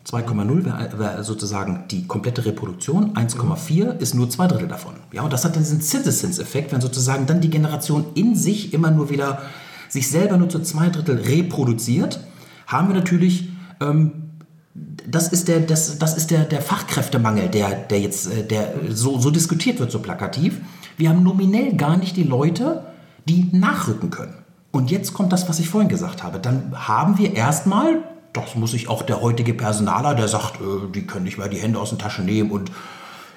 [0.06, 4.94] 2,0 wäre wär sozusagen die komplette Reproduktion, 1,4 ist nur zwei Drittel davon.
[5.12, 9.10] Ja, und das hat diesen Citizens-Effekt, wenn sozusagen dann die Generation in sich immer nur
[9.10, 9.42] wieder
[9.88, 12.20] sich selber nur zu zwei Drittel reproduziert,
[12.66, 14.30] haben wir natürlich, ähm,
[14.74, 19.20] das ist, der, das, das ist der, der Fachkräftemangel, der, der jetzt äh, der so,
[19.20, 20.60] so diskutiert wird, so plakativ.
[20.96, 22.84] Wir haben nominell gar nicht die Leute,
[23.28, 24.34] die nachrücken können.
[24.72, 26.38] Und jetzt kommt das, was ich vorhin gesagt habe.
[26.38, 31.06] Dann haben wir erstmal das muss sich auch der heutige Personaler, der sagt, äh, die
[31.06, 32.70] können nicht mehr die Hände aus den Taschen nehmen und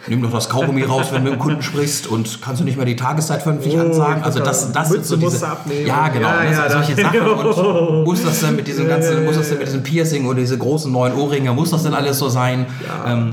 [0.08, 2.78] nimm doch das Kaugummi raus, wenn du mit dem Kunden sprichst und kannst du nicht
[2.78, 4.24] mehr die Tageszeit vernünftig Oh, ansagen.
[4.24, 5.46] Also das, das sind so diese,
[5.86, 9.26] ja genau, Ja, ne, ja, so- solche Sachen und muss das dann mit diesem ganzen,
[9.26, 12.18] muss das denn mit diesem Piercing oder diese großen neuen Ohrringe, muss das denn alles
[12.20, 12.66] so sein?
[13.06, 13.32] Ähm,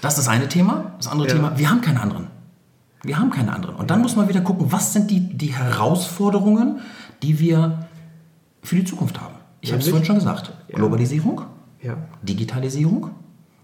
[0.00, 0.92] das ist das eine Thema.
[0.98, 1.34] Das andere Ja.
[1.34, 2.26] Thema, wir haben keine anderen.
[3.04, 3.74] Wir haben keine anderen.
[3.76, 6.80] Und dann muss man wieder gucken, was sind die, die Herausforderungen,
[7.22, 7.86] die wir
[8.62, 9.31] für die Zukunft haben.
[9.62, 10.52] Ich habe es vorhin schon gesagt.
[10.68, 10.76] Ja.
[10.76, 11.40] Globalisierung,
[11.82, 13.10] Ja, Digitalisierung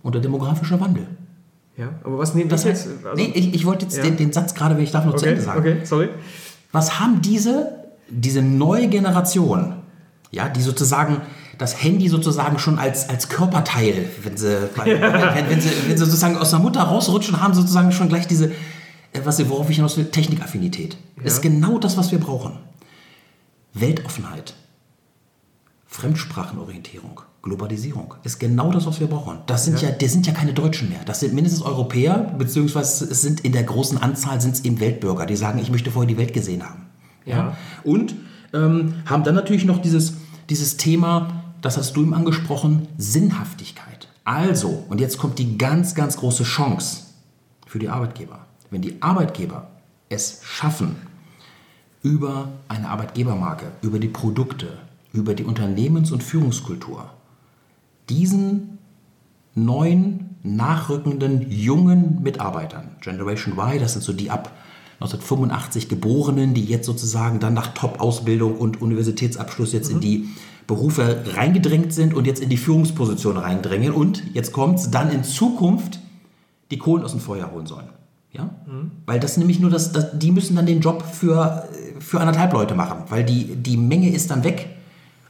[0.02, 1.06] und der demografische Wandel.
[1.76, 1.88] ja.
[2.04, 3.04] Aber was nehmen Das heißt, jetzt?
[3.04, 4.04] Also- nee, ich, ich wollte jetzt Ja.
[4.04, 5.58] den, den Satz gerade, wenn ich darf, noch zu okay, Ende sagen.
[5.60, 6.08] okay, sorry.
[6.72, 7.72] Was haben diese,
[8.08, 9.74] diese neue Generation,
[10.30, 11.18] ja, die sozusagen
[11.58, 15.00] das Handy sozusagen schon als, als Körperteil, wenn sie, wenn,
[15.50, 18.46] wenn, sie, wenn sie sozusagen aus der Mutter rausrutschen, haben sozusagen schon gleich diese,
[19.12, 20.96] äh, was sie, worauf ich hinaus will, Technikaffinität.
[21.24, 22.52] Ist genau das, was wir brauchen.
[23.74, 24.54] Weltoffenheit,
[25.98, 29.38] Fremdsprachenorientierung, Globalisierung ist genau das, was wir brauchen.
[29.46, 31.00] Das sind ja, das sind ja keine Deutschen mehr.
[31.04, 35.26] Das sind mindestens Europäer, beziehungsweise es sind in der großen Anzahl sind es eben Weltbürger,
[35.26, 36.86] die sagen, ich möchte vorher die Welt gesehen haben.
[37.24, 37.56] Ja.
[37.82, 38.14] Und
[38.54, 40.14] ähm, haben dann natürlich noch dieses,
[40.48, 44.06] dieses Thema, das hast du ihm angesprochen, Sinnhaftigkeit.
[44.22, 47.06] Also, und jetzt kommt die ganz, ganz große Chance
[47.66, 48.46] für die Arbeitgeber.
[48.70, 49.68] Wenn die Arbeitgeber
[50.08, 50.94] es schaffen,
[52.02, 54.78] über eine Arbeitgebermarke, über die Produkte,
[55.12, 57.10] über die Unternehmens- und Führungskultur,
[58.08, 58.78] diesen
[59.54, 64.52] neuen, nachrückenden, jungen Mitarbeitern, Generation Y, das sind so die ab
[65.00, 70.28] 1985 Geborenen, die jetzt sozusagen dann nach Top-Ausbildung und Universitätsabschluss jetzt in die
[70.66, 75.24] Berufe reingedrängt sind und jetzt in die Führungsposition reindrängen und jetzt kommt es dann in
[75.24, 76.00] Zukunft
[76.70, 77.88] die Kohlen aus dem Feuer holen sollen.
[78.32, 78.50] Ja?
[79.06, 81.66] Weil das nämlich nur das, das, die müssen dann den Job für,
[82.00, 84.68] für anderthalb Leute machen, weil die, die Menge ist dann weg,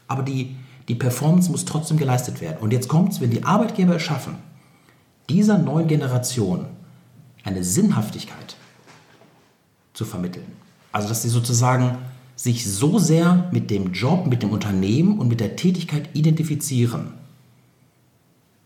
[0.09, 0.57] aber die,
[0.89, 2.59] die Performance muss trotzdem geleistet werden.
[2.61, 4.37] Und jetzt kommt es, wenn die Arbeitgeber es schaffen,
[5.29, 6.67] dieser neuen Generation
[7.45, 8.57] eine Sinnhaftigkeit
[9.93, 10.47] zu vermitteln.
[10.91, 11.99] Also dass sie sozusagen
[12.35, 17.13] sich so sehr mit dem Job, mit dem Unternehmen und mit der Tätigkeit identifizieren,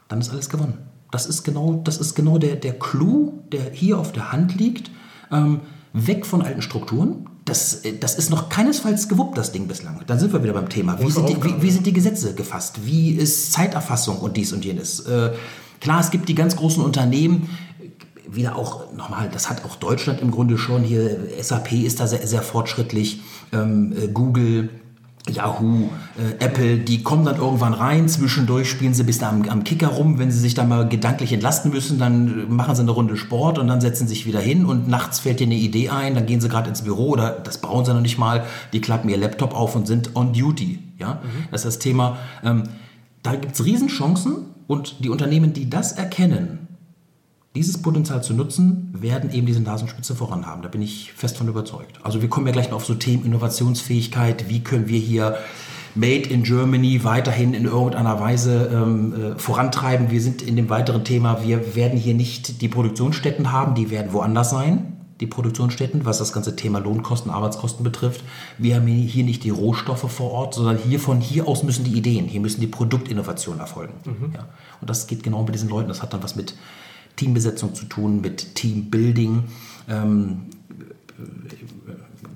[0.08, 0.78] dann ist alles gewonnen.
[1.10, 4.90] Das ist genau, das ist genau der, der Clou, der hier auf der Hand liegt.
[5.30, 5.60] Ähm,
[5.92, 7.28] weg von alten Strukturen.
[7.44, 10.00] Das, äh, das ist noch keinesfalls gewuppt, das Ding bislang.
[10.06, 10.98] Dann sind wir wieder beim Thema.
[11.00, 12.84] Wie sind, die, wie, wie sind die Gesetze gefasst?
[12.84, 15.00] Wie ist Zeiterfassung und dies und jenes?
[15.00, 15.32] Äh,
[15.80, 17.48] klar, es gibt die ganz großen Unternehmen,
[18.34, 22.26] wieder auch nochmal, das hat auch Deutschland im Grunde schon hier, SAP ist da sehr,
[22.26, 23.20] sehr fortschrittlich,
[23.52, 24.70] ähm, äh, Google,
[25.30, 29.62] Yahoo, äh, Apple, die kommen dann irgendwann rein, zwischendurch spielen sie bis da am, am
[29.62, 33.16] Kicker rum, wenn sie sich dann mal gedanklich entlasten müssen, dann machen sie eine Runde
[33.16, 34.64] Sport und dann setzen sie sich wieder hin.
[34.66, 37.58] Und nachts fällt dir eine Idee ein, dann gehen sie gerade ins Büro oder das
[37.58, 40.80] brauchen sie noch nicht mal, die klappen ihr Laptop auf und sind on duty.
[40.98, 41.22] Ja?
[41.52, 42.64] Das ist das Thema, ähm,
[43.22, 46.66] da gibt es Riesenchancen und die Unternehmen, die das erkennen,
[47.54, 50.62] dieses Potenzial zu nutzen, werden eben diese Nasenspitze voran haben.
[50.62, 52.00] Da bin ich fest von überzeugt.
[52.02, 54.48] Also wir kommen ja gleich noch auf so Themen Innovationsfähigkeit.
[54.48, 55.36] Wie können wir hier
[55.94, 60.10] Made in Germany weiterhin in irgendeiner Weise ähm, äh, vorantreiben?
[60.10, 64.14] Wir sind in dem weiteren Thema, wir werden hier nicht die Produktionsstätten haben, die werden
[64.14, 64.96] woanders sein.
[65.20, 68.24] Die Produktionsstätten, was das ganze Thema Lohnkosten, Arbeitskosten betrifft.
[68.58, 71.92] Wir haben hier nicht die Rohstoffe vor Ort, sondern hier von hier aus müssen die
[71.92, 73.92] Ideen, hier müssen die Produktinnovationen erfolgen.
[74.34, 74.48] Ja.
[74.80, 75.88] Und das geht genau mit diesen Leuten.
[75.88, 76.54] Das hat dann was mit
[77.22, 79.44] Teambesetzung zu tun, mit Teambuilding.
[79.88, 80.42] Ähm,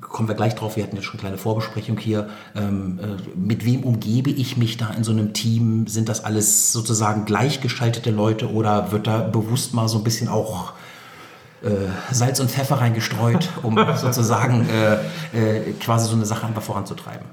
[0.01, 2.29] kommen wir gleich drauf, wir hatten jetzt schon eine kleine Vorbesprechung hier.
[2.55, 5.89] Ähm, äh, mit wem umgebe ich mich da in so einem Team?
[5.89, 10.73] Sind das alles sozusagen gleichgeschaltete Leute oder wird da bewusst mal so ein bisschen auch
[12.11, 14.95] Salz und Pfeffer reingestreut, um sozusagen äh,
[15.37, 17.27] äh, quasi so eine Sache einfach voranzutreiben?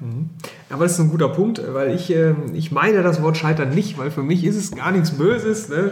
[0.70, 3.98] Aber das ist ein guter Punkt, weil ich, äh, ich meine das Wort Scheitern nicht,
[3.98, 5.70] weil für mich ist es gar nichts Böses.
[5.70, 5.92] Ne?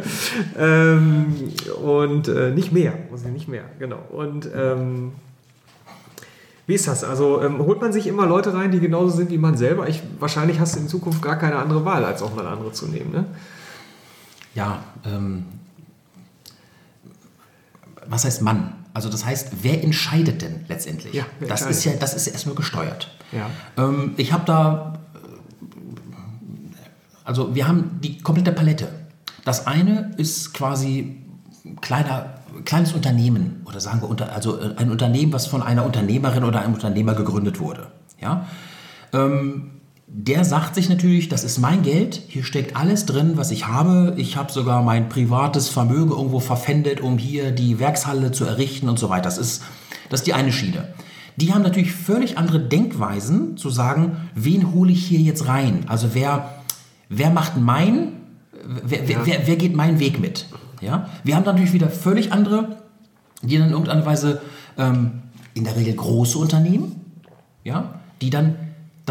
[0.57, 1.35] Ähm,
[1.83, 3.99] und äh, nicht mehr, muss ich nicht mehr, genau.
[4.09, 5.11] Und ähm,
[6.67, 7.03] wie ist das?
[7.03, 9.89] Also ähm, holt man sich immer Leute rein, die genauso sind wie man selber?
[9.89, 12.87] Ich, wahrscheinlich hast du in Zukunft gar keine andere Wahl, als auch mal andere zu
[12.87, 13.11] nehmen.
[13.11, 13.25] Ne?
[14.55, 15.45] Ja, ähm,
[18.11, 18.73] was heißt Mann?
[18.93, 21.13] Also das heißt, wer entscheidet denn letztendlich?
[21.13, 23.09] Ja, das ist ja, das ist erstmal gesteuert.
[23.31, 23.49] Ja.
[23.77, 25.17] Ähm, ich habe da, äh,
[27.23, 28.89] also wir haben die komplette Palette.
[29.45, 31.21] Das eine ist quasi
[31.79, 32.33] kleiner,
[32.65, 36.61] kleines Unternehmen oder sagen wir unter, also äh, ein Unternehmen, was von einer Unternehmerin oder
[36.61, 37.87] einem Unternehmer gegründet wurde.
[38.19, 38.45] Ja.
[39.13, 39.80] Ähm,
[40.13, 44.13] der sagt sich natürlich, das ist mein Geld, hier steckt alles drin, was ich habe.
[44.17, 48.99] Ich habe sogar mein privates Vermögen irgendwo verpfändet, um hier die Werkshalle zu errichten und
[48.99, 49.23] so weiter.
[49.23, 49.63] Das ist,
[50.09, 50.93] das ist die eine Schiene.
[51.37, 55.85] Die haben natürlich völlig andere Denkweisen, zu sagen, wen hole ich hier jetzt rein?
[55.87, 56.55] Also wer,
[57.07, 58.11] wer macht mein,
[58.83, 59.19] wer, ja.
[59.23, 60.47] wer, wer, geht meinen Weg mit?
[60.81, 61.07] Ja?
[61.23, 62.81] Wir haben natürlich wieder völlig andere,
[63.43, 64.41] die dann in irgendeiner Weise
[64.77, 65.21] ähm,
[65.53, 66.97] in der Regel große Unternehmen,
[67.63, 68.55] ja, die dann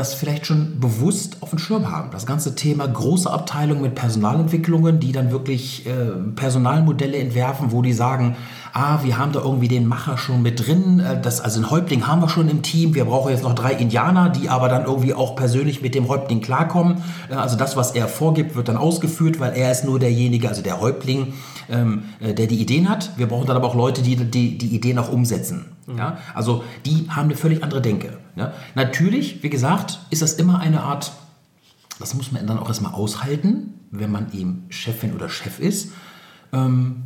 [0.00, 2.10] das vielleicht schon bewusst auf dem Schirm haben.
[2.10, 5.90] Das ganze Thema große Abteilung mit Personalentwicklungen, die dann wirklich äh,
[6.34, 8.34] Personalmodelle entwerfen, wo die sagen,
[8.72, 12.06] ah, wir haben da irgendwie den Macher schon mit drin, äh, das, also einen Häuptling
[12.06, 15.12] haben wir schon im Team, wir brauchen jetzt noch drei Indianer, die aber dann irgendwie
[15.12, 17.02] auch persönlich mit dem Häuptling klarkommen.
[17.28, 20.62] Äh, also das, was er vorgibt, wird dann ausgeführt, weil er ist nur derjenige, also
[20.62, 21.34] der Häuptling,
[21.68, 23.10] ähm, äh, der die Ideen hat.
[23.18, 25.66] Wir brauchen dann aber auch Leute, die die, die Ideen auch umsetzen.
[25.86, 25.98] Mhm.
[25.98, 26.16] Ja?
[26.34, 28.16] Also die haben eine völlig andere Denke.
[28.36, 28.52] Ja?
[28.74, 31.12] Natürlich, wie gesagt, ist das immer eine Art,
[31.98, 35.92] das muss man dann auch erstmal aushalten, wenn man eben Chefin oder Chef ist.
[36.52, 37.02] Ähm,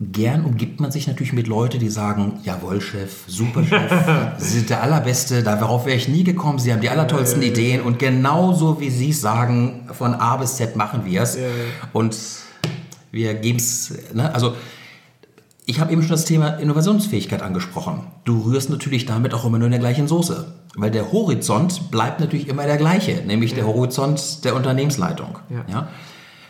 [0.00, 3.92] gern umgibt man sich natürlich mit Leuten, die sagen, jawohl, Chef, super Chef,
[4.38, 7.98] Sie sind der Allerbeste, darauf wäre ich nie gekommen, Sie haben die allertollsten Ideen und
[7.98, 11.38] genauso wie Sie es sagen, von A bis Z machen wir es.
[11.92, 12.16] Und
[13.10, 14.34] wir geben es, ne?
[14.34, 14.54] also
[15.64, 18.06] ich habe eben schon das Thema Innovationsfähigkeit angesprochen.
[18.24, 20.52] Du rührst natürlich damit auch immer nur in der gleichen Soße.
[20.74, 23.58] Weil der Horizont bleibt natürlich immer der gleiche, nämlich ja.
[23.58, 25.38] der Horizont der Unternehmensleitung.
[25.50, 25.64] Ja.
[25.68, 25.88] ja.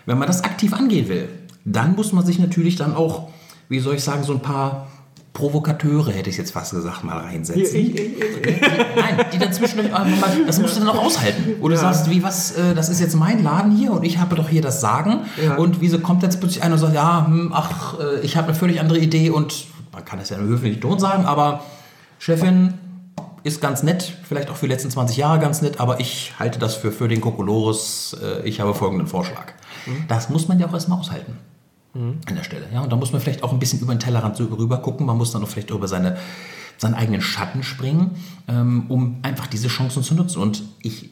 [0.06, 1.28] Wenn man das aktiv angehen will,
[1.64, 3.28] dann muss man sich natürlich dann auch,
[3.68, 4.88] wie soll ich sagen, so ein paar
[5.32, 7.62] Provokateure, hätte ich jetzt fast gesagt, mal reinsetzen.
[7.62, 8.60] Ich, ich, ich.
[8.60, 9.78] Nein, die dazwischen,
[10.46, 11.54] das musst du dann auch aushalten.
[11.60, 11.80] Oder ja.
[11.80, 14.48] du sagst, wie was, äh, das ist jetzt mein Laden hier und ich habe doch
[14.48, 15.20] hier das Sagen.
[15.42, 15.56] Ja.
[15.56, 18.56] Und wieso kommt jetzt plötzlich einer und sagt, ja, hm, ach, äh, ich habe eine
[18.56, 21.64] völlig andere Idee und man kann es ja im höflichen Ton sagen, aber
[22.18, 22.74] Chefin
[23.42, 26.58] ist ganz nett, vielleicht auch für die letzten 20 Jahre ganz nett, aber ich halte
[26.58, 29.46] das für, für den Kokolores, äh, ich habe folgenden Vorschlag.
[29.86, 30.04] Mhm.
[30.08, 31.38] Das muss man ja auch erstmal aushalten.
[31.94, 32.20] Mhm.
[32.26, 32.66] An der Stelle.
[32.72, 35.06] Ja, und da muss man vielleicht auch ein bisschen über den Tellerrand so rüber gucken.
[35.06, 36.16] Man muss dann auch vielleicht über seine,
[36.78, 38.12] seinen eigenen Schatten springen,
[38.48, 40.40] ähm, um einfach diese Chancen zu nutzen.
[40.40, 41.10] Und ich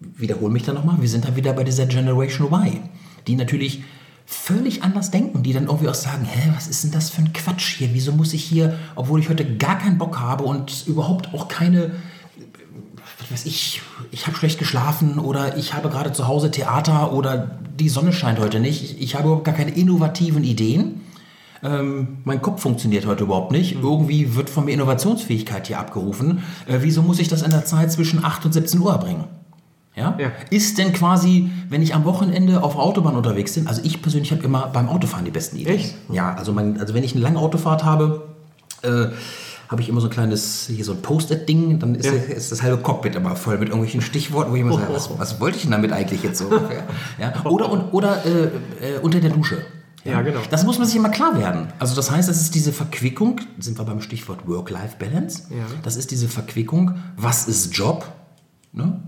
[0.00, 2.80] wiederhole mich da nochmal, wir sind da wieder bei dieser Generation Y,
[3.26, 3.82] die natürlich
[4.26, 7.32] völlig anders denken, die dann irgendwie auch sagen, hä, was ist denn das für ein
[7.32, 7.94] Quatsch hier?
[7.94, 11.92] Wieso muss ich hier, obwohl ich heute gar keinen Bock habe und überhaupt auch keine
[13.18, 17.58] was weiß ich, ich habe schlecht geschlafen oder ich habe gerade zu Hause Theater oder
[17.78, 18.82] die Sonne scheint heute nicht.
[18.82, 21.00] Ich, ich habe überhaupt gar keine innovativen Ideen.
[21.62, 23.76] Ähm, mein Kopf funktioniert heute überhaupt nicht.
[23.76, 23.82] Mhm.
[23.82, 26.44] Irgendwie wird von mir Innovationsfähigkeit hier abgerufen.
[26.66, 29.24] Äh, wieso muss ich das in der Zeit zwischen 8 und 17 Uhr bringen?
[29.96, 30.16] Ja?
[30.18, 30.30] ja?
[30.50, 34.44] Ist denn quasi, wenn ich am Wochenende auf Autobahn unterwegs bin, also ich persönlich habe
[34.44, 35.74] immer beim Autofahren die besten Ideen.
[35.76, 35.94] Echt?
[36.10, 38.28] Ja, also, mein, also wenn ich eine lange Autofahrt habe,
[38.82, 39.06] äh,
[39.68, 42.12] habe ich immer so ein kleines, hier so ein Post-it-Ding, dann ist, ja.
[42.12, 45.40] ist, das halbe Cockpit immer voll mit irgendwelchen Stichworten, wo ich immer sage, was, was,
[45.40, 46.50] wollte ich denn damit eigentlich jetzt so?
[47.18, 47.44] ja.
[47.44, 49.58] Oder, oder äh, äh, unter der Dusche.
[50.04, 50.40] Ja, ja, genau.
[50.48, 51.68] Das muss man sich immer klar werden.
[51.78, 55.48] Also das heißt, das ist diese Verquickung, sind wir beim Stichwort Work-Life-Balance.
[55.50, 55.66] Ja.
[55.82, 58.10] Das ist diese Verquickung, was ist Job?
[58.72, 59.02] Ne?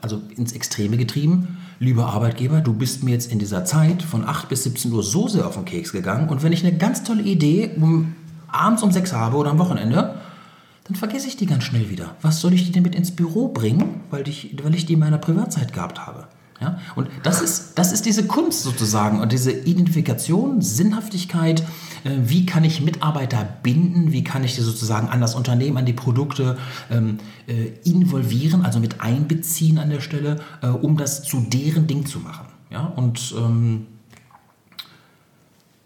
[0.00, 1.58] Also ins Extreme getrieben.
[1.78, 5.28] Lieber Arbeitgeber, du bist mir jetzt in dieser Zeit von 8 bis 17 Uhr so
[5.28, 8.16] sehr auf den Keks gegangen und wenn ich eine ganz tolle Idee um
[8.52, 10.14] abends um sechs habe oder am Wochenende,
[10.84, 12.16] dann vergesse ich die ganz schnell wieder.
[12.20, 14.98] Was soll ich die denn mit ins Büro bringen, weil ich, weil ich die in
[14.98, 16.26] meiner Privatzeit gehabt habe?
[16.60, 16.78] Ja?
[16.94, 21.60] Und das ist, das ist diese Kunst sozusagen und diese Identifikation, Sinnhaftigkeit,
[22.04, 25.86] äh, wie kann ich Mitarbeiter binden, wie kann ich die sozusagen an das Unternehmen, an
[25.86, 26.58] die Produkte
[26.90, 32.04] ähm, äh, involvieren, also mit einbeziehen an der Stelle, äh, um das zu deren Ding
[32.04, 32.46] zu machen.
[32.70, 32.86] Ja?
[32.86, 33.86] Und ähm,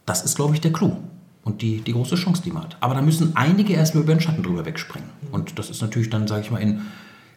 [0.07, 0.97] das ist, glaube ich, der Clou
[1.45, 2.77] und die, die große Chance, die man hat.
[2.81, 5.09] Aber da müssen einige erstmal über den Schatten drüber wegspringen.
[5.31, 6.83] Und das ist natürlich dann, sage ich mal, in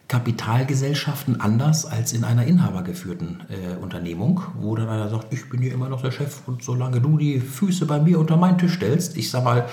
[0.08, 5.74] Kapitalgesellschaften anders als in einer inhabergeführten äh, Unternehmung, wo dann einer sagt, ich bin hier
[5.74, 9.18] immer noch der Chef und solange du die Füße bei mir unter meinen Tisch stellst,
[9.18, 9.66] ich sag mal,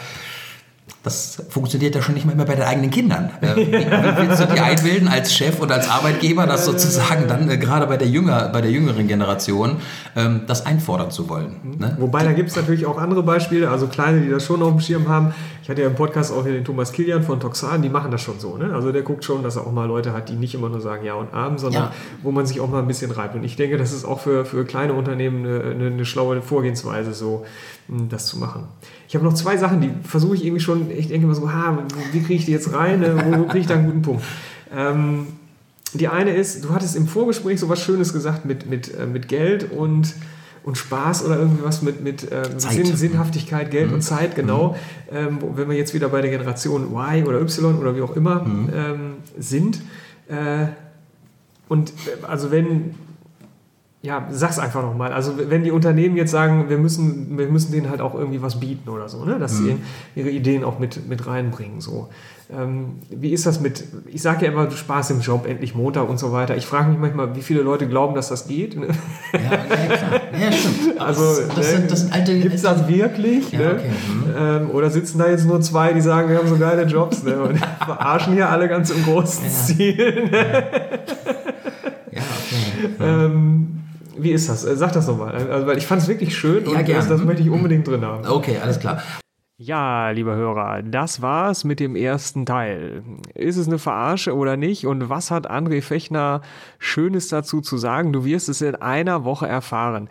[1.05, 3.29] das funktioniert ja schon nicht mehr bei den eigenen Kindern.
[3.41, 7.57] Äh, wie, willst du die einbilden als Chef und als Arbeitgeber, das sozusagen dann äh,
[7.57, 9.77] gerade bei der, jünger, bei der jüngeren Generation
[10.15, 11.57] ähm, das einfordern zu wollen?
[11.63, 11.77] Mhm.
[11.77, 11.97] Ne?
[11.99, 14.79] Wobei da gibt es natürlich auch andere Beispiele, also kleine, die das schon auf dem
[14.79, 15.33] Schirm haben.
[15.61, 18.21] Ich hatte ja im Podcast auch hier den Thomas Kilian von Toxan, die machen das
[18.21, 18.57] schon so.
[18.57, 18.73] Ne?
[18.73, 21.05] Also der guckt schon, dass er auch mal Leute hat, die nicht immer nur sagen
[21.05, 21.91] Ja und Abend, sondern ja.
[22.23, 23.35] wo man sich auch mal ein bisschen reibt.
[23.35, 27.13] Und ich denke, das ist auch für, für kleine Unternehmen eine, eine, eine schlaue Vorgehensweise,
[27.13, 27.45] so
[27.87, 28.63] das zu machen.
[29.07, 31.77] Ich habe noch zwei Sachen, die versuche ich irgendwie schon, ich denke immer so, ha,
[32.11, 33.23] wie kriege ich die jetzt rein, ne?
[33.25, 34.23] wo, wo kriege ich da einen guten Punkt?
[34.75, 35.27] Ähm,
[35.93, 39.27] die eine ist, du hattest im Vorgespräch so was Schönes gesagt mit, mit, äh, mit
[39.27, 40.13] Geld und,
[40.63, 43.95] und Spaß oder irgendwie was mit, mit äh, Sinn, Sinnhaftigkeit, Geld mhm.
[43.95, 44.75] und Zeit, genau.
[45.11, 45.17] Mhm.
[45.17, 48.43] Ähm, wenn wir jetzt wieder bei der Generation Y oder Y oder wie auch immer
[48.43, 48.69] mhm.
[48.73, 49.81] ähm, sind.
[50.27, 50.67] Äh,
[51.69, 52.95] und äh, also wenn
[54.05, 55.11] ja, sag's einfach nochmal.
[55.11, 58.59] Also wenn die Unternehmen jetzt sagen, wir müssen, wir müssen denen halt auch irgendwie was
[58.59, 59.39] bieten oder so, ne?
[59.39, 59.65] dass mhm.
[59.65, 59.75] sie
[60.15, 61.81] ihre Ideen auch mit, mit reinbringen.
[61.81, 62.09] So.
[62.55, 66.07] Ähm, wie ist das mit, ich sage ja immer, du Spaß im Job, endlich Montag
[66.07, 66.55] und so weiter.
[66.55, 68.79] Ich frage mich manchmal, wie viele Leute glauben, dass das geht.
[68.79, 68.89] Ne?
[69.33, 70.21] Ja, ja, klar.
[70.39, 70.99] Ja, stimmt.
[70.99, 72.39] Also, das, das, sind, das sind alte...
[72.39, 73.51] Gibt es das wirklich?
[73.51, 73.71] Ja, ne?
[73.73, 73.89] okay.
[73.89, 74.33] mhm.
[74.37, 77.41] ähm, oder sitzen da jetzt nur zwei, die sagen, wir haben so geile Jobs ne?
[77.41, 80.29] und verarschen hier alle ganz im großen Stil.
[80.31, 80.63] Ne?
[82.11, 82.89] Ja, okay.
[83.01, 83.74] ähm,
[84.17, 84.62] wie ist das?
[84.62, 85.34] Sag das nochmal.
[85.34, 88.28] Also, weil ich fand es wirklich schön und das, das möchte ich unbedingt drin haben.
[88.28, 89.01] Okay, alles klar.
[89.58, 93.04] Ja, liebe Hörer, das war's mit dem ersten Teil.
[93.34, 94.86] Ist es eine Verarsche oder nicht?
[94.86, 96.41] Und was hat André Fechner
[96.78, 98.12] Schönes dazu zu sagen?
[98.12, 100.10] Du wirst es in einer Woche erfahren.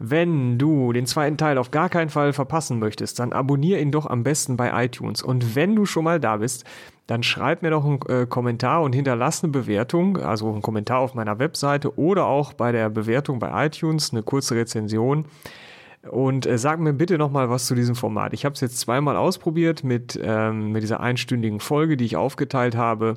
[0.00, 4.06] Wenn du den zweiten Teil auf gar keinen Fall verpassen möchtest, dann abonniere ihn doch
[4.06, 5.22] am besten bei iTunes.
[5.22, 6.64] Und wenn du schon mal da bist,
[7.10, 11.14] dann schreib mir doch einen äh, Kommentar und hinterlass eine Bewertung, also einen Kommentar auf
[11.14, 15.24] meiner Webseite oder auch bei der Bewertung bei iTunes, eine kurze Rezension.
[16.08, 18.32] Und äh, sag mir bitte nochmal was zu diesem Format.
[18.32, 22.76] Ich habe es jetzt zweimal ausprobiert mit, ähm, mit dieser einstündigen Folge, die ich aufgeteilt
[22.76, 23.16] habe.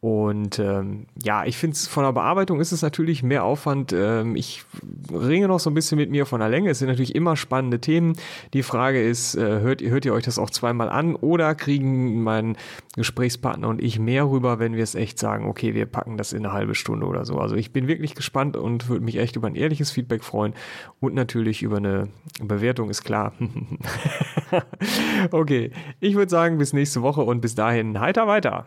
[0.00, 3.92] Und ähm, ja, ich finde es von der Bearbeitung ist es natürlich mehr Aufwand.
[3.92, 4.64] Ähm, ich
[5.12, 6.70] ringe noch so ein bisschen mit mir von der Länge.
[6.70, 8.12] Es sind natürlich immer spannende Themen.
[8.54, 12.56] Die Frage ist, äh, hört, hört ihr euch das auch zweimal an oder kriegen mein
[12.94, 16.46] Gesprächspartner und ich mehr rüber, wenn wir es echt sagen, okay, wir packen das in
[16.46, 17.38] eine halbe Stunde oder so.
[17.38, 20.54] Also ich bin wirklich gespannt und würde mich echt über ein ehrliches Feedback freuen
[21.00, 22.08] und natürlich über eine
[22.40, 23.32] Bewertung, ist klar.
[25.32, 28.66] okay, ich würde sagen, bis nächste Woche und bis dahin heiter weiter.